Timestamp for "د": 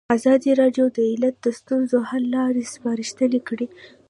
0.95-0.97, 1.41-1.47